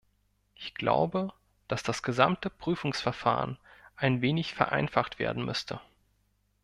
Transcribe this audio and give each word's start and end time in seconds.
Ich 0.55 0.73
glaube, 0.73 1.31
dass 1.67 1.83
das 1.83 2.01
gesamte 2.01 2.49
Prüfungsverfahren 2.49 3.59
ein 3.95 4.21
wenig 4.21 4.55
vereinfacht 4.55 5.19
werden 5.19 5.45
müsste. 5.45 5.79